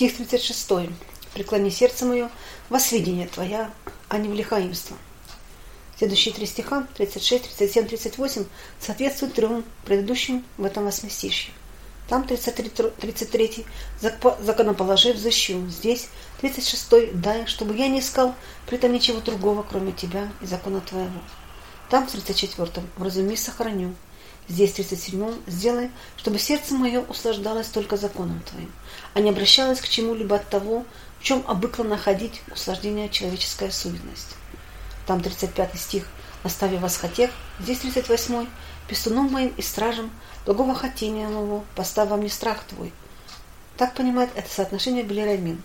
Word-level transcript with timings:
Стих 0.00 0.16
36. 0.16 0.88
«Преклони 1.34 1.68
сердце 1.68 2.06
мое 2.06 2.30
во 2.70 2.80
сведение 2.80 3.26
Твоя, 3.26 3.70
а 4.08 4.16
не 4.16 4.30
в 4.30 4.34
лихаимство». 4.34 4.96
Следующие 5.98 6.32
три 6.32 6.46
стиха, 6.46 6.86
36, 6.94 7.44
37, 7.58 7.86
38, 7.86 8.46
соответствуют 8.80 9.34
трем 9.34 9.62
предыдущим 9.84 10.42
в 10.56 10.64
этом 10.64 10.84
восьмистишье. 10.84 11.52
Там 12.08 12.26
33, 12.26 12.70
33 12.98 13.66
законоположив 14.40 15.18
защу. 15.18 15.68
Здесь 15.68 16.08
36 16.40 17.20
дай, 17.20 17.44
чтобы 17.44 17.76
я 17.76 17.88
не 17.88 18.00
искал 18.00 18.34
при 18.64 18.78
этом 18.78 18.94
ничего 18.94 19.20
другого, 19.20 19.66
кроме 19.68 19.92
тебя 19.92 20.32
и 20.40 20.46
закона 20.46 20.80
твоего. 20.80 21.20
Там 21.90 22.06
в 22.06 22.10
34 22.10 22.86
вразуми 22.96 23.34
сохраню. 23.34 23.94
Здесь 24.48 24.72
в 24.72 24.76
37 24.76 25.42
сделай, 25.46 25.90
чтобы 26.16 26.38
сердце 26.38 26.74
мое 26.74 27.00
услаждалось 27.00 27.68
только 27.68 27.96
законом 27.96 28.40
твоим, 28.40 28.72
а 29.14 29.20
не 29.20 29.30
обращалось 29.30 29.80
к 29.80 29.88
чему-либо 29.88 30.36
от 30.36 30.48
того, 30.48 30.84
в 31.20 31.22
чем 31.22 31.44
обыкла 31.46 31.84
находить 31.84 32.42
услаждение 32.52 33.08
человеческая 33.08 33.70
суетность. 33.70 34.36
Там 35.06 35.22
35 35.22 35.78
стих 35.78 36.06
«Оставив 36.42 36.80
вас 36.80 36.96
хотех», 36.96 37.30
здесь 37.60 37.78
38 37.78 38.46
«Пестуном 38.88 39.30
моим 39.30 39.54
и 39.56 39.62
стражем 39.62 40.10
благого 40.46 40.74
хотения 40.74 41.28
моего, 41.28 41.64
поставь 41.76 42.08
во 42.08 42.16
мне 42.16 42.28
страх 42.28 42.64
твой. 42.64 42.92
Так 43.76 43.94
понимает 43.94 44.30
это 44.34 44.50
соотношение 44.50 45.04
Белерамин. 45.04 45.62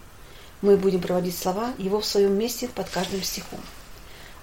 Мы 0.62 0.78
будем 0.78 1.02
проводить 1.02 1.38
слова 1.38 1.74
его 1.78 2.02
в 2.02 2.06
своем 2.06 2.34
месте 2.34 2.68
под 2.68 2.90
каждым 2.90 3.24
стихом. 3.24 3.60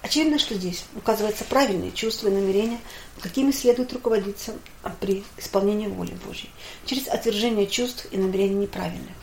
Очевидно, 0.03 0.39
что 0.39 0.55
здесь 0.55 0.85
указывается 0.97 1.45
правильные 1.45 1.93
чувства 1.93 2.29
и 2.29 2.33
намерения, 2.33 2.79
какими 3.21 3.53
следует 3.53 3.93
руководиться 3.93 4.55
при 5.01 5.25
исполнении 5.39 5.87
воли 5.87 6.17
Божьей, 6.27 6.51
через 6.87 7.07
отвержение 7.07 7.67
чувств 7.67 8.07
и 8.11 8.17
намерений 8.17 8.63
неправильных. 8.63 9.15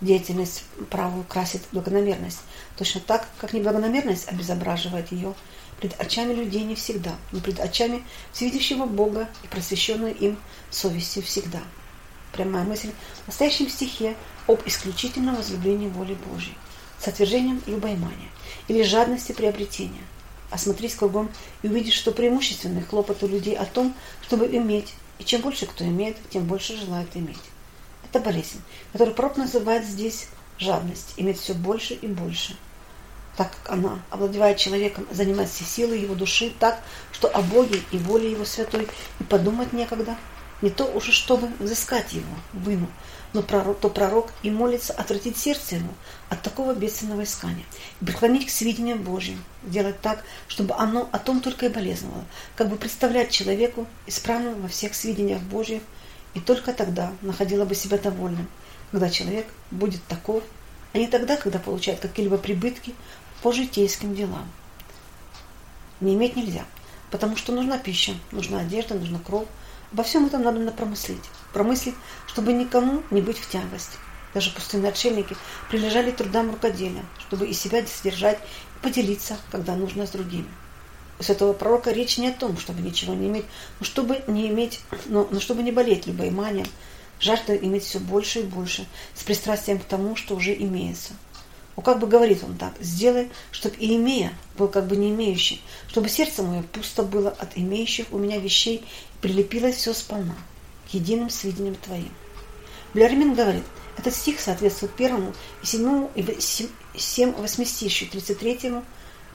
Деятельность 0.00 0.64
правую 0.90 1.24
красит 1.24 1.62
благонамерность, 1.72 2.40
точно 2.76 3.00
так, 3.00 3.28
как 3.38 3.52
неблагонамерность 3.52 4.28
обезображивает 4.28 5.12
ее– 5.12 5.34
пред 5.80 5.98
очами 6.00 6.32
людей 6.32 6.62
не 6.64 6.74
всегда, 6.74 7.14
но 7.32 7.40
пред 7.40 7.60
очами 7.60 8.02
всевидящего 8.32 8.86
Бога 8.86 9.28
и 9.42 9.46
просвещенной 9.46 10.12
им 10.12 10.38
совести 10.70 11.20
всегда. 11.20 11.60
Прямая 12.32 12.64
мысль 12.64 12.90
в 13.24 13.28
настоящем 13.28 13.68
стихе 13.68 14.16
об 14.46 14.60
исключительном 14.66 15.36
возлюблении 15.36 15.88
воли 15.88 16.14
Божьей, 16.14 16.54
с 16.98 17.08
отвержением 17.08 17.62
любоимания 17.66 18.28
или 18.68 18.82
жадности 18.82 19.32
приобретения. 19.32 20.02
Осмотрись 20.50 20.94
кругом 20.94 21.30
и 21.62 21.68
увидишь, 21.68 21.94
что 21.94 22.12
преимущественный 22.12 22.82
хлопот 22.82 23.22
у 23.22 23.28
людей 23.28 23.56
о 23.56 23.64
том, 23.64 23.94
чтобы 24.22 24.46
иметь, 24.46 24.94
и 25.18 25.24
чем 25.24 25.40
больше 25.40 25.66
кто 25.66 25.84
имеет, 25.84 26.16
тем 26.30 26.44
больше 26.44 26.76
желает 26.76 27.08
иметь. 27.14 27.38
Это 28.04 28.20
болезнь, 28.20 28.62
которую 28.92 29.14
пророк 29.14 29.36
называет 29.36 29.84
здесь 29.84 30.28
жадность, 30.58 31.14
иметь 31.16 31.40
все 31.40 31.54
больше 31.54 31.94
и 31.94 32.06
больше– 32.06 32.56
так 33.36 33.50
как 33.50 33.74
она, 33.74 33.98
овладевая 34.10 34.54
человеком, 34.54 35.06
занимает 35.10 35.50
все 35.50 35.64
силы 35.64 35.96
его 35.96 36.14
души 36.14 36.52
так, 36.58 36.80
что 37.12 37.28
о 37.28 37.42
Боге 37.42 37.80
и 37.92 37.98
воле 37.98 38.30
его 38.30 38.44
святой 38.44 38.88
и 39.20 39.24
подумать 39.24 39.72
некогда. 39.72 40.16
Не 40.62 40.70
то 40.70 40.84
уже, 40.84 41.12
чтобы 41.12 41.48
взыскать 41.58 42.14
его, 42.14 42.34
выну, 42.54 42.88
но 43.34 43.42
пророк, 43.42 43.78
то 43.80 43.90
пророк 43.90 44.32
и 44.42 44.50
молится 44.50 44.94
отвратить 44.94 45.36
сердце 45.36 45.76
ему 45.76 45.92
от 46.30 46.40
такого 46.40 46.74
бедственного 46.74 47.24
искания 47.24 47.64
и 48.00 48.04
преклонить 48.04 48.46
к 48.46 48.50
сведениям 48.50 49.02
Божьим, 49.02 49.44
делать 49.62 50.00
так, 50.00 50.24
чтобы 50.48 50.74
оно 50.74 51.08
о 51.12 51.18
том 51.18 51.40
только 51.40 51.66
и 51.66 51.68
болезновало, 51.68 52.24
как 52.54 52.70
бы 52.70 52.76
представлять 52.76 53.30
человеку 53.30 53.86
исправным 54.06 54.62
во 54.62 54.68
всех 54.68 54.94
сведениях 54.94 55.42
Божьих, 55.42 55.82
и 56.32 56.40
только 56.40 56.72
тогда 56.72 57.12
находила 57.20 57.66
бы 57.66 57.74
себя 57.74 57.98
довольным, 57.98 58.48
когда 58.90 59.10
человек 59.10 59.46
будет 59.70 60.02
таков, 60.04 60.42
а 60.94 60.98
не 60.98 61.06
тогда, 61.06 61.36
когда 61.36 61.58
получает 61.58 62.00
какие-либо 62.00 62.38
прибытки 62.38 62.94
по 63.42 63.52
житейским 63.52 64.14
делам. 64.14 64.50
Не 66.00 66.14
иметь 66.14 66.36
нельзя, 66.36 66.64
потому 67.10 67.36
что 67.36 67.52
нужна 67.52 67.78
пища, 67.78 68.14
нужна 68.32 68.60
одежда, 68.60 68.94
нужна 68.94 69.18
кровь. 69.18 69.46
Обо 69.96 70.02
всем 70.02 70.26
этом 70.26 70.42
надо 70.42 70.72
промыслить. 70.72 71.24
Промыслить, 71.54 71.94
чтобы 72.26 72.52
никому 72.52 73.02
не 73.10 73.22
быть 73.22 73.38
в 73.38 73.48
тягость. 73.48 73.92
Даже 74.34 74.50
пустынные 74.50 74.90
отшельники 74.90 75.34
прилежали 75.70 76.10
трудам 76.10 76.50
рукоделия, 76.50 77.02
чтобы 77.20 77.46
и 77.46 77.54
себя 77.54 77.80
сдержать 77.80 78.38
и 78.38 78.84
поделиться, 78.84 79.38
когда 79.50 79.74
нужно 79.74 80.06
с 80.06 80.10
другими. 80.10 80.50
У 81.18 81.22
святого 81.22 81.54
пророка 81.54 81.92
речь 81.92 82.18
не 82.18 82.28
о 82.28 82.34
том, 82.34 82.58
чтобы 82.58 82.82
ничего 82.82 83.14
не 83.14 83.28
иметь, 83.28 83.46
но 83.80 83.86
чтобы 83.86 84.22
не 84.26 84.48
иметь, 84.48 84.80
но, 85.06 85.26
но 85.30 85.40
чтобы 85.40 85.62
не 85.62 85.72
болеть 85.72 86.06
любоиманием, 86.06 86.66
жажда 87.18 87.56
иметь 87.56 87.84
все 87.84 87.98
больше 87.98 88.40
и 88.40 88.42
больше, 88.42 88.84
с 89.14 89.22
пристрастием 89.22 89.78
к 89.78 89.84
тому, 89.84 90.14
что 90.14 90.36
уже 90.36 90.52
имеется– 90.52 91.14
ну, 91.76 91.82
как 91.82 91.98
бы 91.98 92.06
говорит 92.06 92.42
он 92.42 92.56
так, 92.56 92.72
сделай, 92.80 93.30
чтобы 93.50 93.76
и 93.76 93.96
имея 93.96 94.32
был 94.56 94.68
как 94.68 94.86
бы 94.86 94.96
не 94.96 95.10
имеющий, 95.10 95.60
чтобы 95.88 96.08
сердце 96.08 96.42
мое 96.42 96.62
пусто 96.62 97.02
было 97.02 97.30
от 97.30 97.50
имеющих 97.56 98.06
у 98.12 98.18
меня 98.18 98.38
вещей 98.38 98.78
и 98.78 98.84
прилепилось 99.20 99.76
все 99.76 99.92
сполна 99.92 100.36
к 100.90 100.94
единым 100.94 101.28
сведениям 101.28 101.74
твоим. 101.74 102.10
Блярмин 102.94 103.34
говорит, 103.34 103.64
этот 103.98 104.14
стих 104.14 104.40
соответствует 104.40 104.94
первому 104.94 105.34
и 105.62 105.66
седьмому 105.66 106.10
и 106.14 106.24
семь 106.96 107.32
восьмистищу, 107.32 108.08
тридцать 108.08 108.38
третьему. 108.38 108.82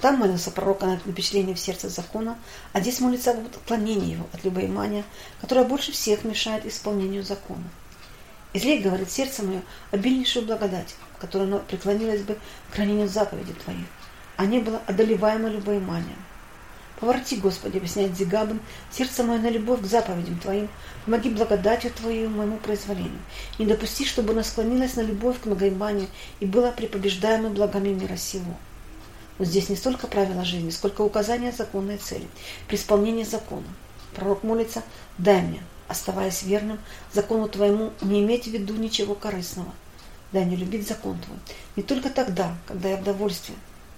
Там 0.01 0.17
молился 0.17 0.49
пророк 0.49 0.81
над 0.81 1.05
напечатлением 1.05 1.55
в 1.55 1.59
сердце 1.59 1.89
закона, 1.89 2.39
а 2.73 2.81
здесь 2.81 2.99
молится 2.99 3.31
об 3.31 3.45
отклонении 3.45 4.13
его 4.13 4.27
от 4.33 4.43
любоимания, 4.43 5.03
которое 5.41 5.63
больше 5.63 5.91
всех 5.91 6.23
мешает 6.23 6.65
исполнению 6.65 7.23
закона. 7.23 7.69
Излей, 8.53 8.79
говорит 8.79 9.11
сердце 9.11 9.43
мое, 9.43 9.61
обильнейшую 9.91 10.47
благодать, 10.47 10.95
которое 11.21 11.45
оно 11.45 11.59
преклонилось 11.59 12.21
бы 12.21 12.37
к 12.69 12.75
хранению 12.75 13.07
заповедей 13.07 13.53
Твоих, 13.53 13.85
а 14.37 14.45
не 14.45 14.59
было 14.59 14.81
одолеваемо 14.87 15.49
любоиманием. 15.49 16.17
Поворти, 16.99 17.35
Господи, 17.35 17.77
объясняет 17.77 18.15
Зигабин, 18.15 18.59
сердце 18.91 19.23
мое 19.23 19.39
на 19.39 19.49
любовь 19.49 19.81
к 19.81 19.85
заповедям 19.85 20.37
Твоим, 20.39 20.69
помоги 21.05 21.29
благодатью 21.29 21.91
Твою 21.91 22.29
моему 22.29 22.57
произволению. 22.57 23.21
Не 23.57 23.65
допусти, 23.65 24.05
чтобы 24.05 24.33
оно 24.33 24.43
склонилось 24.43 24.95
на 24.95 25.01
любовь 25.01 25.39
к 25.39 25.45
многоиманию 25.45 26.07
и 26.39 26.45
было 26.45 26.71
препобеждаемо 26.71 27.49
благами 27.49 27.89
мира 27.89 28.17
сего. 28.17 28.55
Но 29.39 29.45
здесь 29.45 29.69
не 29.69 29.75
столько 29.75 30.05
правила 30.05 30.45
жизни, 30.45 30.69
сколько 30.69 31.01
указания 31.01 31.51
законной 31.51 31.97
цели, 31.97 32.27
при 32.67 32.75
исполнении 32.75 33.23
закона. 33.23 33.67
Пророк 34.15 34.43
молится, 34.43 34.83
дай 35.17 35.41
мне, 35.41 35.63
оставаясь 35.87 36.43
верным 36.43 36.79
закону 37.11 37.47
Твоему, 37.47 37.93
не 38.01 38.21
иметь 38.21 38.45
в 38.45 38.51
виду 38.51 38.75
ничего 38.75 39.15
корыстного, 39.15 39.71
дай 40.31 40.45
мне 40.45 40.55
любить 40.55 40.87
закон 40.87 41.17
Твой. 41.19 41.37
Не 41.75 41.83
только 41.83 42.09
тогда, 42.09 42.55
когда 42.67 42.89
я 42.89 42.97
в 42.97 43.03
довольстве, 43.03 43.55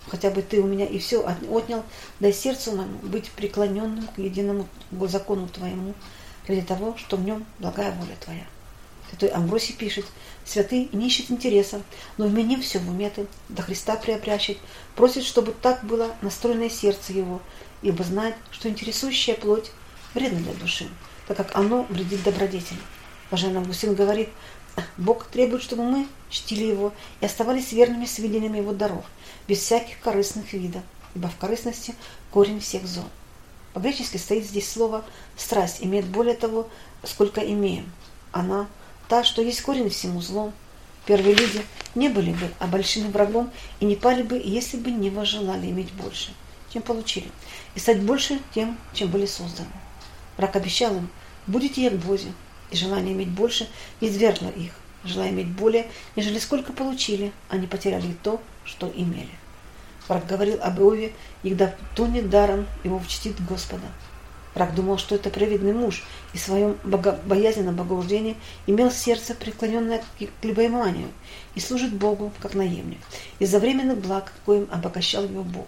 хотя 0.08 0.30
бы 0.30 0.42
Ты 0.42 0.60
у 0.60 0.68
меня 0.68 0.86
и 0.86 1.00
все 1.00 1.26
отнял, 1.26 1.84
дай 2.20 2.34
сердцу 2.34 2.76
моему 2.76 3.00
быть 3.00 3.32
преклоненным 3.32 4.08
к 4.08 4.20
единому 4.20 4.68
закону 5.02 5.48
Твоему, 5.48 5.94
ради 6.48 6.62
того, 6.62 6.98
что 6.98 7.18
в 7.18 7.24
нем 7.24 7.46
благая 7.60 7.92
воля 7.92 8.16
Твоя. 8.20 8.46
Святой 9.10 9.30
Амбросий 9.30 9.76
пишет, 9.76 10.06
святый 10.44 10.90
не 10.92 11.06
ищет 11.06 11.30
интереса, 11.30 11.84
но 12.18 12.26
вменив 12.26 12.64
все 12.64 12.80
в 12.80 12.90
уме 12.90 13.12
до 13.48 13.62
Христа 13.62 13.96
приобрящет, 13.96 14.58
просит, 14.96 15.24
чтобы 15.24 15.52
так 15.52 15.84
было 15.84 16.16
настроено 16.24 16.68
сердце 16.68 17.14
его, 17.14 17.40
ибо 17.84 18.04
знает, 18.04 18.36
что 18.50 18.70
интересующая 18.70 19.36
плоть 19.36 19.72
вредна 20.16 20.40
для 20.40 20.54
души, 20.54 20.88
так 21.28 21.38
как 21.38 21.56
оно 21.56 21.84
вредит 21.90 22.24
добродетели. 22.24 22.80
Блаженный 23.30 23.60
Августин 23.60 23.94
говорит, 23.94 24.30
Бог 24.98 25.26
требует, 25.26 25.62
чтобы 25.62 25.84
мы 25.84 26.08
чтили 26.30 26.64
Его 26.64 26.94
и 27.22 27.26
оставались 27.26 27.72
верными 27.72 28.06
свидетелями 28.06 28.58
Его 28.58 28.74
даров, 28.74 29.06
без 29.48 29.60
всяких 29.60 30.00
корыстных 30.00 30.54
видов, 30.54 30.84
ибо 31.16 31.28
в 31.28 31.38
корыстности 31.38 31.96
корень 32.32 32.60
всех 32.60 32.86
зол. 32.88 33.06
По-гречески 33.74 34.18
стоит 34.18 34.46
здесь 34.46 34.72
слово 34.72 35.04
«страсть», 35.36 35.80
имеет 35.82 36.06
более 36.06 36.36
того, 36.36 36.70
сколько 37.04 37.42
имеем. 37.42 37.92
Она 38.32 38.68
та, 39.08 39.24
что 39.24 39.42
есть 39.42 39.62
корень 39.62 39.90
всему 39.90 40.22
злу. 40.22 40.54
Первые 41.06 41.36
люди 41.36 41.64
не 41.96 42.10
были 42.10 42.32
бы 42.32 42.50
обольщены 42.60 43.10
врагом 43.10 43.52
и 43.80 43.86
не 43.86 43.96
пали 43.96 44.24
бы, 44.24 44.42
если 44.44 44.78
бы 44.78 44.90
не 44.90 45.10
возжелали 45.10 45.68
иметь 45.68 45.92
больше, 45.92 46.32
чем 46.72 46.82
получили, 46.82 47.30
и 47.76 47.80
стать 47.80 48.02
больше 48.02 48.40
тем, 48.54 48.78
чем 48.94 49.10
были 49.10 49.26
созданы. 49.26 49.70
Враг 50.38 50.56
обещал 50.56 50.96
им, 50.96 51.10
будете 51.46 51.84
як 51.84 51.96
бози, 51.96 52.32
и 52.72 52.76
желание 52.76 53.14
иметь 53.14 53.30
больше 53.30 53.68
извергло 54.00 54.50
их, 54.50 54.72
желая 55.04 55.30
иметь 55.30 55.50
более, 55.50 55.88
нежели 56.16 56.40
сколько 56.40 56.74
получили, 56.74 57.32
они 57.50 57.68
потеряли 57.68 58.16
то, 58.24 58.42
что 58.66 58.92
имели. 58.96 59.30
Враг 60.08 60.28
говорил 60.28 60.60
об 60.62 60.80
Иове, 60.80 61.14
когда 61.44 61.74
тонет 61.96 62.30
даром, 62.30 62.66
его 62.84 63.00
вчтит 63.00 63.44
Господа. 63.46 63.86
Враг 64.54 64.76
думал, 64.76 64.98
что 64.98 65.16
это 65.16 65.30
праведный 65.30 65.74
муж, 65.74 66.04
и 66.34 66.38
в 66.38 66.42
своем 66.42 66.78
боязненном 66.84 67.76
богоуждении 67.76 68.38
имел 68.68 68.92
сердце, 68.92 69.34
преклоненное 69.34 70.04
к 70.20 70.46
любоиманию, 70.46 71.08
и 71.56 71.60
служит 71.60 71.94
Богу, 71.94 72.32
как 72.40 72.54
наемник, 72.54 73.00
из-за 73.40 73.60
временных 73.60 73.98
благ, 73.98 74.32
коим 74.46 74.68
обогащал 74.72 75.24
его 75.24 75.44
Бог. 75.44 75.68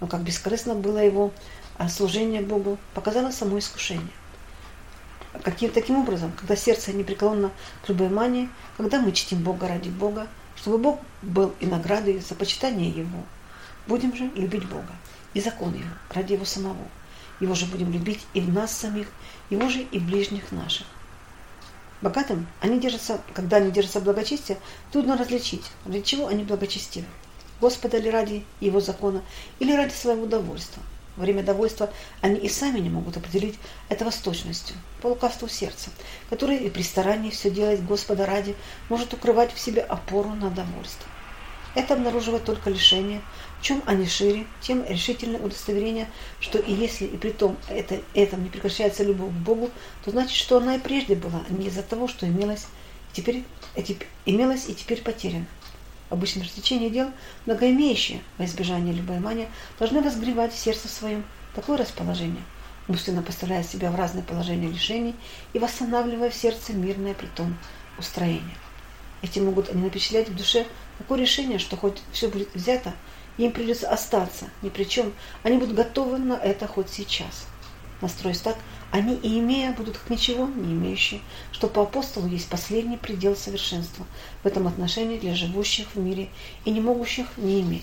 Но 0.00 0.06
как 0.06 0.22
бескорыстно 0.22 0.74
было 0.74 0.98
его 0.98 1.32
служение 1.88 2.42
Богу, 2.42 2.78
показало 2.94 3.30
само 3.32 3.58
искушение. 3.58 4.12
Каким, 5.42 5.70
таким 5.70 5.96
образом, 5.96 6.32
когда 6.32 6.56
сердце 6.56 6.92
непреклонно 6.92 7.50
к 7.84 7.88
любой 7.88 8.08
мании, 8.08 8.48
когда 8.76 9.00
мы 9.00 9.12
чтим 9.12 9.42
Бога 9.42 9.68
ради 9.68 9.88
Бога, 9.88 10.28
чтобы 10.56 10.78
Бог 10.78 11.00
был 11.22 11.54
и 11.60 11.66
наградой 11.66 12.20
за 12.20 12.34
почитание 12.34 12.90
Его. 12.90 13.24
Будем 13.86 14.14
же 14.16 14.30
любить 14.34 14.66
Бога 14.68 14.92
и 15.34 15.40
закон 15.40 15.74
Его 15.74 15.90
ради 16.10 16.34
Его 16.34 16.44
самого. 16.44 16.88
Его 17.40 17.54
же 17.54 17.66
будем 17.66 17.92
любить 17.92 18.20
и 18.32 18.40
в 18.40 18.52
нас 18.52 18.76
самих, 18.76 19.08
Его 19.50 19.68
же 19.68 19.80
и 19.82 19.98
ближних 19.98 20.52
наших. 20.52 20.86
Богатым 22.00 22.46
они 22.60 22.78
держатся, 22.78 23.20
когда 23.32 23.56
они 23.56 23.70
держатся 23.70 24.00
благочестия, 24.00 24.58
трудно 24.92 25.16
различить, 25.16 25.64
ради 25.84 26.02
чего 26.02 26.28
они 26.28 26.44
благочестивы. 26.44 27.06
Господа 27.60 27.98
ли 27.98 28.10
ради 28.10 28.44
Его 28.60 28.80
закона 28.80 29.22
или 29.58 29.72
ради 29.74 29.92
своего 29.92 30.24
удовольствия. 30.24 30.82
Во 31.16 31.22
время 31.22 31.42
довольства 31.42 31.90
они 32.20 32.40
и 32.40 32.48
сами 32.48 32.80
не 32.80 32.90
могут 32.90 33.16
определить 33.16 33.58
это 33.88 34.04
восточностью, 34.04 34.76
по 35.00 35.08
лукавству 35.08 35.48
сердца, 35.48 35.90
которое 36.28 36.58
и 36.58 36.70
при 36.70 36.82
старании 36.82 37.30
все 37.30 37.50
делать 37.50 37.84
Господа 37.84 38.26
ради 38.26 38.56
может 38.88 39.14
укрывать 39.14 39.52
в 39.52 39.60
себе 39.60 39.82
опору 39.82 40.30
на 40.30 40.50
довольство. 40.50 41.08
Это 41.74 41.94
обнаруживает 41.94 42.44
только 42.44 42.70
лишение, 42.70 43.20
чем 43.60 43.82
они 43.86 44.06
шире, 44.06 44.46
тем 44.60 44.84
решительное 44.88 45.40
удостоверение, 45.40 46.08
что 46.38 46.58
и 46.58 46.72
если 46.72 47.04
и 47.06 47.16
при 47.16 47.30
том 47.30 47.56
это, 47.68 48.00
этом 48.14 48.44
не 48.44 48.48
прекращается 48.48 49.02
любовь 49.02 49.30
к 49.30 49.44
Богу, 49.44 49.70
то 50.04 50.12
значит, 50.12 50.36
что 50.36 50.58
она 50.58 50.76
и 50.76 50.80
прежде 50.80 51.16
была 51.16 51.42
не 51.48 51.66
из-за 51.66 51.82
того, 51.82 52.06
что 52.06 52.26
имелось, 52.26 52.66
теперь, 53.12 53.44
имелось 54.24 54.68
и 54.68 54.74
теперь 54.74 55.02
потеряно. 55.02 55.46
Обычно 56.14 56.44
развлечения 56.44 56.90
дел, 56.90 57.10
многоимеющие 57.44 58.22
во 58.38 58.44
избежание 58.44 58.94
любоимания, 58.94 59.48
должны 59.80 60.00
разгревать 60.00 60.52
в 60.52 60.56
сердце 60.56 60.86
своем 60.86 61.24
такое 61.56 61.76
расположение, 61.76 62.44
умственно 62.86 63.20
поставляя 63.20 63.64
себя 63.64 63.90
в 63.90 63.96
разные 63.96 64.22
положения 64.22 64.68
лишений 64.68 65.16
и 65.54 65.58
восстанавливая 65.58 66.30
в 66.30 66.34
сердце 66.36 66.72
мирное 66.72 67.14
притом 67.14 67.58
устроение. 67.98 68.56
Эти 69.22 69.40
могут 69.40 69.70
они 69.70 69.82
напечатлять 69.82 70.28
в 70.28 70.36
душе 70.36 70.66
такое 70.98 71.18
решение, 71.18 71.58
что 71.58 71.76
хоть 71.76 72.00
все 72.12 72.28
будет 72.28 72.54
взято, 72.54 72.92
им 73.36 73.50
придется 73.50 73.90
остаться 73.90 74.50
ни 74.62 74.68
при 74.68 74.84
чем, 74.84 75.12
они 75.42 75.56
будут 75.56 75.74
готовы 75.74 76.18
на 76.18 76.34
это 76.34 76.68
хоть 76.68 76.90
сейчас. 76.90 77.48
Настроясь 78.00 78.38
так, 78.38 78.56
они 78.94 79.16
и 79.16 79.40
имея 79.40 79.72
будут 79.72 79.98
как 79.98 80.08
ничего 80.08 80.46
не 80.46 80.72
имеющие, 80.72 81.20
что 81.50 81.66
по 81.66 81.82
апостолу 81.82 82.28
есть 82.28 82.48
последний 82.48 82.96
предел 82.96 83.34
совершенства 83.34 84.06
в 84.44 84.46
этом 84.46 84.68
отношении 84.68 85.18
для 85.18 85.34
живущих 85.34 85.96
в 85.96 85.98
мире 85.98 86.28
и 86.64 86.70
не 86.70 86.80
могущих 86.80 87.26
не 87.36 87.60
иметь. 87.62 87.82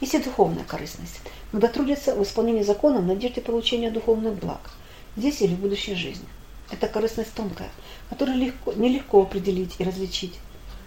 Есть 0.00 0.14
и 0.14 0.18
духовная 0.18 0.64
корыстность, 0.64 1.20
когда 1.52 1.68
трудятся 1.68 2.14
в 2.14 2.22
исполнении 2.22 2.62
закона 2.62 3.00
в 3.00 3.06
надежде 3.06 3.42
получения 3.42 3.90
духовных 3.90 4.36
благ, 4.36 4.70
здесь 5.18 5.42
или 5.42 5.54
в 5.54 5.58
будущей 5.58 5.94
жизни. 5.94 6.26
Это 6.70 6.88
корыстность 6.88 7.34
тонкая, 7.34 7.68
которую 8.08 8.38
легко, 8.38 8.72
нелегко 8.72 9.20
определить 9.20 9.74
и 9.78 9.84
различить. 9.84 10.38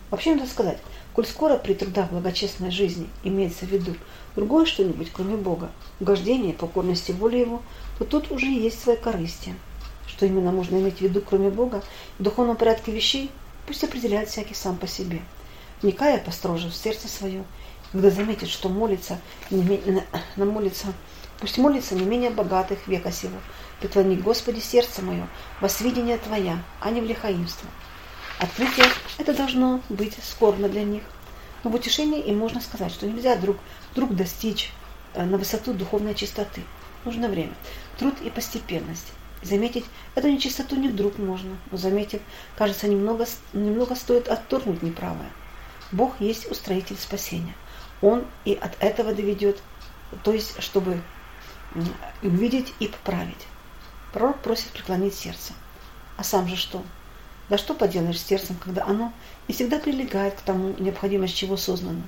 Вообще 0.09 0.33
надо 0.33 0.49
сказать, 0.49 0.79
коль 1.13 1.25
скоро 1.25 1.57
при 1.57 1.73
трудах 1.73 2.09
благочестной 2.09 2.71
жизни 2.71 3.07
имеется 3.23 3.65
в 3.65 3.69
виду 3.69 3.95
другое 4.35 4.65
что-нибудь, 4.65 5.11
кроме 5.13 5.37
Бога, 5.37 5.71
угождение, 5.99 6.53
покорности 6.53 7.11
воле 7.11 7.41
Его, 7.41 7.61
то 7.97 8.05
тут 8.05 8.31
уже 8.31 8.47
есть 8.47 8.81
свои 8.81 8.97
корысти. 8.97 9.55
Что 10.07 10.25
именно 10.25 10.51
можно 10.51 10.75
иметь 10.77 10.97
в 10.97 11.01
виду, 11.01 11.21
кроме 11.21 11.49
Бога, 11.49 11.83
в 12.19 12.23
духовном 12.23 12.57
порядке 12.57 12.91
вещей, 12.91 13.31
пусть 13.67 13.83
определяет 13.83 14.29
всякий 14.29 14.53
сам 14.53 14.77
по 14.77 14.87
себе. 14.87 15.21
Вникая 15.81 16.17
построже 16.17 16.69
в 16.69 16.75
сердце 16.75 17.07
свое, 17.07 17.43
когда 17.91 18.09
заметит, 18.09 18.49
что 18.49 18.69
молится, 18.69 19.19
не, 19.49 19.79
на, 20.35 20.45
молится, 20.45 20.87
пусть 21.39 21.57
молится 21.57 21.95
не 21.95 22.05
менее 22.05 22.31
богатых 22.31 22.87
века 22.87 23.11
сего. 23.11 23.37
Преклони, 23.79 24.15
Господи, 24.15 24.59
сердце 24.59 25.01
мое, 25.01 25.27
во 25.61 25.69
свидение 25.69 26.17
Твоя, 26.17 26.63
а 26.79 26.89
не 26.89 27.01
в 27.01 27.05
лихаимство. 27.05 27.69
Открытие 28.43 28.87
это 29.19 29.33
должно 29.33 29.79
быть 29.87 30.17
скорбно 30.21 30.67
для 30.67 30.83
них. 30.83 31.03
Но 31.63 31.69
в 31.69 31.75
утешении 31.75 32.19
им 32.19 32.39
можно 32.39 32.59
сказать, 32.59 32.91
что 32.91 33.07
нельзя 33.07 33.37
друг, 33.37 33.55
друг 33.95 34.13
достичь 34.13 34.73
э, 35.13 35.23
на 35.23 35.37
высоту 35.37 35.73
духовной 35.73 36.13
чистоты. 36.13 36.61
Нужно 37.05 37.29
время, 37.29 37.53
труд 37.97 38.15
и 38.21 38.29
постепенность. 38.29 39.13
Заметить 39.41 39.85
эту 40.15 40.27
нечистоту 40.27 40.75
не 40.75 40.89
вдруг 40.89 41.19
можно, 41.19 41.55
но 41.71 41.77
заметив, 41.77 42.21
кажется, 42.57 42.89
немного, 42.89 43.27
немного 43.53 43.95
стоит 43.95 44.27
отторгнуть 44.27 44.83
неправое. 44.83 45.31
Бог 45.93 46.19
есть 46.19 46.51
устроитель 46.51 46.97
спасения. 46.97 47.55
Он 48.01 48.25
и 48.43 48.55
от 48.55 48.75
этого 48.83 49.13
доведет, 49.13 49.61
то 50.25 50.33
есть, 50.33 50.61
чтобы 50.61 51.01
увидеть 52.21 52.73
и 52.81 52.89
поправить. 52.89 53.47
Пророк 54.11 54.41
просит 54.41 54.67
преклонить 54.67 55.15
сердце. 55.15 55.53
А 56.17 56.25
сам 56.25 56.49
же 56.49 56.57
что? 56.57 56.83
Да 57.49 57.57
что 57.57 57.73
поделаешь 57.73 58.19
с 58.19 58.25
сердцем, 58.25 58.55
когда 58.55 58.85
оно 58.85 59.11
не 59.47 59.53
всегда 59.53 59.79
прилегает 59.79 60.35
к 60.35 60.41
тому, 60.41 60.75
необходимость 60.79 61.35
чего 61.35 61.57
сознано. 61.57 62.03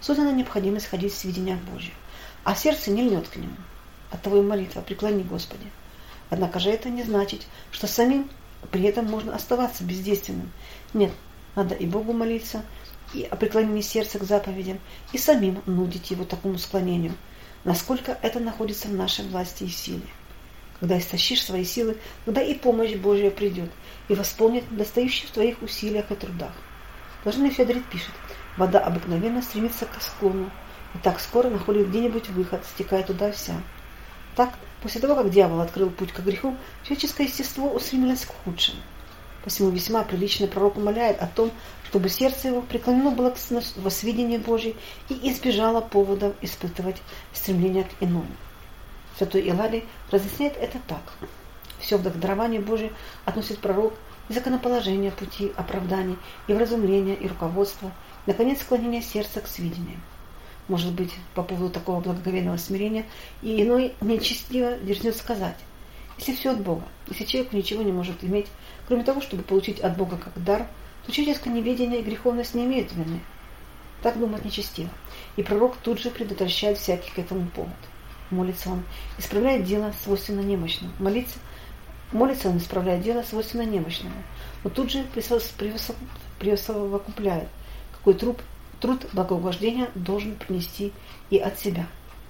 Создана 0.00 0.32
необходимость 0.32 0.86
ходить 0.86 1.12
в 1.12 1.18
сведениях 1.18 1.58
Божьих, 1.60 1.92
а 2.44 2.54
сердце 2.54 2.90
не 2.90 3.02
льнет 3.02 3.28
к 3.28 3.36
нему. 3.36 3.56
Оттого 4.10 4.38
и 4.38 4.42
молитва 4.42 4.80
«Преклони, 4.80 5.22
Господи». 5.22 5.66
Однако 6.30 6.60
же 6.60 6.70
это 6.70 6.88
не 6.88 7.02
значит, 7.02 7.46
что 7.72 7.86
самим 7.86 8.30
при 8.70 8.84
этом 8.84 9.06
можно 9.06 9.34
оставаться 9.34 9.84
бездейственным. 9.84 10.52
Нет, 10.94 11.12
надо 11.56 11.74
и 11.74 11.86
Богу 11.86 12.12
молиться, 12.12 12.62
и 13.12 13.24
о 13.24 13.36
преклонении 13.36 13.80
сердца 13.80 14.18
к 14.18 14.24
заповедям, 14.24 14.78
и 15.12 15.18
самим 15.18 15.60
нудить 15.66 16.10
его 16.10 16.24
такому 16.24 16.58
склонению, 16.58 17.14
насколько 17.64 18.16
это 18.22 18.38
находится 18.38 18.88
в 18.88 18.94
нашей 18.94 19.26
власти 19.26 19.64
и 19.64 19.68
силе. 19.68 20.06
Когда 20.80 20.98
истощишь 20.98 21.44
свои 21.44 21.64
силы, 21.64 21.98
тогда 22.24 22.42
и 22.42 22.54
помощь 22.54 22.94
Божья 22.94 23.30
придет 23.30 23.70
и 24.08 24.14
восполнит 24.14 24.64
достающие 24.74 25.28
в 25.28 25.32
твоих 25.32 25.60
усилиях 25.62 26.10
и 26.10 26.14
трудах. 26.14 26.52
Блаженный 27.22 27.50
Федорит 27.50 27.84
пишет, 27.90 28.12
вода 28.56 28.80
обыкновенно 28.80 29.42
стремится 29.42 29.84
к 29.84 30.00
склону, 30.00 30.50
и 30.94 30.98
так 30.98 31.20
скоро 31.20 31.50
находит 31.50 31.90
где-нибудь 31.90 32.30
выход, 32.30 32.64
стекая 32.74 33.02
туда 33.02 33.30
вся. 33.30 33.54
Так, 34.34 34.54
после 34.82 35.02
того, 35.02 35.14
как 35.14 35.30
дьявол 35.30 35.60
открыл 35.60 35.90
путь 35.90 36.12
к 36.12 36.20
греху, 36.20 36.56
человеческое 36.82 37.24
естество 37.24 37.70
устремилось 37.70 38.24
к 38.24 38.32
худшему. 38.44 38.80
Посему 39.44 39.70
весьма 39.70 40.02
приличный 40.02 40.48
пророк 40.48 40.76
умоляет 40.76 41.20
о 41.20 41.26
том, 41.26 41.50
чтобы 41.88 42.08
сердце 42.08 42.48
его 42.48 42.62
преклонено 42.62 43.10
было 43.10 43.30
к 43.30 43.38
сведению 43.90 44.40
Божьей 44.40 44.76
и 45.08 45.30
избежало 45.30 45.80
поводов 45.80 46.34
испытывать 46.40 47.02
стремление 47.32 47.84
к 47.84 48.02
иному. 48.02 48.28
Святой 49.20 49.42
Иларий 49.42 49.84
разъясняет 50.10 50.56
это 50.56 50.78
так. 50.88 51.02
Все 51.78 51.98
в 51.98 52.18
дарование 52.18 52.58
Божие 52.58 52.90
относит 53.26 53.58
пророк 53.58 53.92
и 54.30 54.32
законоположение 54.32 55.10
пути 55.10 55.52
оправдания, 55.58 56.16
и 56.46 56.54
вразумления, 56.54 57.16
и 57.16 57.28
руководства, 57.28 57.92
наконец, 58.24 58.62
склонение 58.62 59.02
сердца 59.02 59.42
к 59.42 59.46
сведениям 59.46 60.00
может 60.68 60.92
быть, 60.92 61.12
по 61.34 61.42
поводу 61.42 61.68
такого 61.68 62.00
благоговейного 62.00 62.56
смирения, 62.56 63.04
и 63.42 63.60
иной 63.62 63.92
нечестиво 64.00 64.78
дерзнет 64.78 65.16
сказать, 65.16 65.56
если 66.16 66.34
все 66.34 66.52
от 66.52 66.62
Бога, 66.62 66.84
если 67.08 67.24
человек 67.24 67.52
ничего 67.52 67.82
не 67.82 67.92
может 67.92 68.24
иметь, 68.24 68.46
кроме 68.88 69.04
того, 69.04 69.20
чтобы 69.20 69.42
получить 69.42 69.80
от 69.80 69.98
Бога 69.98 70.16
как 70.16 70.42
дар, 70.42 70.66
то 71.04 71.12
человеческое 71.12 71.50
неведение 71.50 72.00
и 72.00 72.04
греховность 72.04 72.54
не 72.54 72.64
имеют 72.64 72.92
вины. 72.92 73.20
Так 74.00 74.18
думать 74.18 74.46
нечестиво. 74.46 74.88
И 75.36 75.42
пророк 75.42 75.76
тут 75.76 75.98
же 75.98 76.10
предотвращает 76.10 76.78
всякий 76.78 77.10
к 77.10 77.18
этому 77.18 77.48
повод. 77.48 77.74
Молится 78.30 78.70
он, 78.70 78.82
исправляет 79.18 79.64
дело 79.64 79.92
свойственно 80.04 80.40
немощному. 80.40 80.92
Молится, 80.98 81.38
молится 82.12 82.48
он, 82.48 82.58
исправляет 82.58 83.02
дело 83.02 83.22
свойственно 83.22 83.62
немощному. 83.62 84.14
Но 84.62 84.70
тут 84.70 84.90
же 84.90 85.04
присовокупляет, 86.38 87.48
какой 87.92 88.14
труп 88.14 88.40
труд 88.80 89.06
благоугождения 89.12 89.90
должен 89.94 90.34
принести 90.34 90.92
и 91.28 91.38
от 91.38 91.58
себя. 91.58 91.86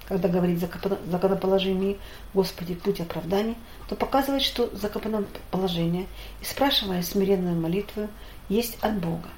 Когда 0.07 0.27
говорит 0.27 0.59
законоположение 0.59 1.97
Господи 2.33 2.75
путь 2.75 2.99
оправдания, 2.99 3.55
то 3.87 3.95
показывает, 3.95 4.41
что 4.41 4.69
законоположение, 4.75 6.07
и 6.41 6.45
спрашивая 6.45 7.01
смиренную 7.01 7.55
молитву, 7.55 8.09
есть 8.49 8.77
от 8.81 8.99
Бога. 8.99 9.29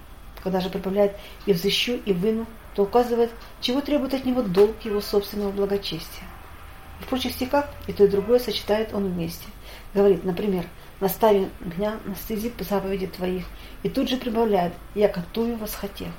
Когда 0.43 0.59
же 0.59 0.69
прибавляет 0.69 1.15
«и 1.45 1.53
взыщу, 1.53 1.99
и 2.05 2.11
выну», 2.11 2.47
то 2.73 2.83
указывает, 2.83 3.29
чего 3.61 3.81
требует 3.81 4.15
от 4.15 4.25
него 4.25 4.41
долг 4.41 4.83
его 4.83 4.99
собственного 4.99 5.51
благочестия. 5.51 6.23
В 7.03 7.07
прочих 7.07 7.33
стихах 7.33 7.69
и 7.87 7.93
то, 7.93 8.05
и 8.05 8.07
другое 8.07 8.39
сочетает 8.39 8.93
он 8.93 9.11
вместе. 9.11 9.45
Говорит, 9.93 10.23
например, 10.23 10.65
«Настави 10.99 11.47
меня 11.59 11.99
на 12.05 12.15
стези 12.15 12.51
заповеди 12.59 13.07
твоих», 13.07 13.45
и 13.83 13.89
тут 13.89 14.09
же 14.09 14.17
прибавляет 14.17 14.73
«Я 14.95 15.09
котую 15.09 15.57
восхотел» 15.57 16.09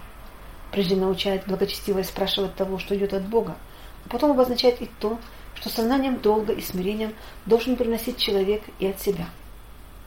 прежде 0.74 0.96
научает 0.96 1.46
благочестиво 1.46 2.02
спрашивать 2.02 2.56
того, 2.56 2.80
что 2.80 2.96
идет 2.96 3.14
от 3.14 3.22
Бога, 3.22 3.54
а 4.04 4.08
потом 4.08 4.32
обозначает 4.32 4.82
и 4.82 4.90
то, 4.98 5.20
что 5.54 5.68
сознанием 5.68 6.18
долга 6.18 6.52
и 6.52 6.60
смирением 6.60 7.14
должен 7.46 7.76
приносить 7.76 8.18
человек 8.18 8.60
и 8.80 8.88
от 8.88 9.00
себя. 9.00 9.26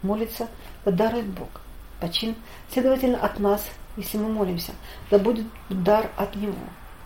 Молится, 0.02 0.50
да 0.84 0.92
дарует 0.92 1.28
Бог. 1.28 1.48
Почин, 2.02 2.36
следовательно, 2.70 3.18
от 3.18 3.40
нас, 3.40 3.66
если 3.96 4.18
мы 4.18 4.28
молимся, 4.28 4.74
да 5.10 5.18
будет 5.18 5.46
дар 5.70 6.12
от 6.18 6.36
Него. 6.36 6.54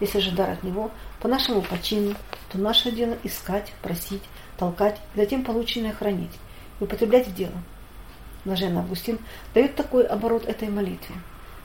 Если 0.02 0.20
же 0.20 0.32
дар 0.32 0.50
от 0.50 0.64
Него, 0.64 0.92
по 1.22 1.28
нашему 1.28 1.62
почину, 1.62 2.16
то 2.52 2.58
наше 2.58 2.92
дело 2.92 3.16
искать, 3.24 3.72
просить, 3.84 4.24
толкать, 4.58 5.00
и 5.14 5.20
затем 5.20 5.44
полученное 5.46 5.94
хранить 5.94 6.32
и 6.80 6.84
употреблять 6.84 7.28
в 7.28 7.36
дело. 7.36 7.54
Блаженный 8.44 8.82
Августин, 8.82 9.20
дает 9.54 9.76
такой 9.76 10.04
оборот 10.04 10.48
этой 10.48 10.70
молитве. 10.70 11.16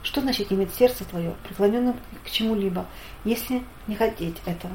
Что 0.03 0.21
значит 0.21 0.53
иметь 0.53 0.75
сердце 0.75 1.05
твое, 1.07 1.35
преклоненным 1.49 1.97
к 2.25 2.31
чему-либо, 2.31 2.85
если 3.25 3.63
не 3.87 3.97
хотеть 3.97 4.37
этого? 4.45 4.75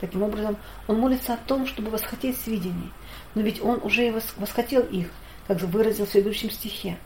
Таким 0.00 0.22
образом, 0.22 0.56
он 0.88 0.98
молится 0.98 1.34
о 1.34 1.36
том, 1.36 1.66
чтобы 1.66 1.90
восхотеть 1.90 2.40
свидений. 2.40 2.90
Но 3.34 3.42
ведь 3.42 3.62
он 3.62 3.80
уже 3.82 4.08
и 4.08 4.10
восхотел 4.10 4.80
их, 4.80 5.08
как 5.46 5.60
выразил 5.60 6.06
в 6.06 6.10
следующем 6.10 6.50
стихе. 6.50 6.96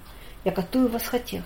«Я 0.45 0.52
котую 0.52 0.88
восхотех». 0.88 1.43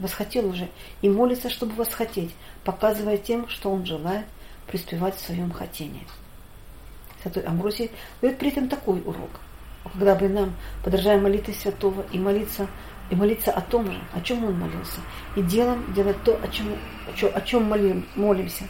Восхотел 0.00 0.48
уже 0.48 0.68
и 1.02 1.08
молится, 1.08 1.50
чтобы 1.50 1.74
восхотеть, 1.74 2.34
показывая 2.64 3.18
тем, 3.18 3.48
что 3.48 3.70
он 3.70 3.84
желает 3.84 4.24
преуспевать 4.66 5.14
в 5.14 5.20
своем 5.20 5.52
хотении. 5.52 6.06
Святой 7.22 7.42
Амбросий 7.42 7.90
дает 8.22 8.38
при 8.38 8.48
этом 8.48 8.68
такой 8.68 9.00
урок. 9.02 9.30
Когда 9.92 10.14
бы 10.14 10.28
нам, 10.28 10.54
подражая 10.82 11.20
молитве 11.20 11.54
святого, 11.54 12.04
и 12.12 12.18
молиться, 12.18 12.66
и 13.10 13.14
молиться 13.14 13.50
о 13.50 13.60
том 13.60 13.90
же, 13.90 13.98
о 14.14 14.20
чем 14.20 14.44
он 14.44 14.58
молился, 14.58 15.00
и 15.36 15.42
делом 15.42 15.92
делать 15.92 16.22
то, 16.24 16.38
о 16.42 16.48
чем, 16.48 16.74
о 17.34 17.40
чем 17.42 17.64
молим, 17.64 18.06
молимся. 18.16 18.64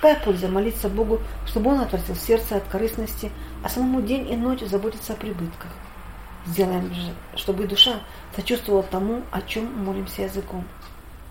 Какая 0.00 0.22
польза 0.22 0.48
молиться 0.48 0.88
Богу, 0.88 1.20
чтобы 1.46 1.70
Он 1.70 1.80
отвратил 1.80 2.14
сердце 2.16 2.56
от 2.56 2.64
корыстности, 2.64 3.30
а 3.62 3.68
самому 3.68 4.02
день 4.02 4.30
и 4.30 4.36
ночь 4.36 4.60
заботиться 4.60 5.12
о 5.14 5.16
прибытках? 5.16 5.70
Сделаем 6.46 6.92
же, 6.94 7.14
чтобы 7.36 7.66
душа 7.66 8.00
сочувствовала 8.36 8.82
тому, 8.82 9.22
о 9.30 9.40
чем 9.42 9.84
молимся 9.84 10.22
языком. 10.22 10.64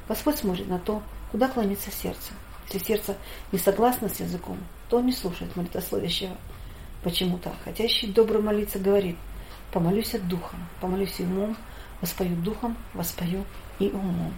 Господь 0.07 0.37
смотрит 0.37 0.67
на 0.67 0.79
то, 0.79 1.03
куда 1.31 1.47
клонится 1.47 1.91
сердце. 1.91 2.33
Если 2.71 2.85
сердце 2.85 3.17
не 3.51 3.59
согласно 3.59 4.09
с 4.09 4.19
языком, 4.19 4.57
то 4.89 4.97
он 4.97 5.05
не 5.05 5.11
слушает 5.11 5.55
молитословящего. 5.55 6.35
Почему-то 7.03 7.53
хотящий 7.63 8.11
добро 8.11 8.41
молиться 8.41 8.79
говорит, 8.79 9.17
помолюсь 9.71 10.15
от 10.15 10.27
духом, 10.27 10.59
помолюсь 10.81 11.19
умом, 11.19 11.57
воспою 12.01 12.35
духом, 12.37 12.75
воспою 12.93 13.45
и 13.79 13.89
умом. 13.89 14.33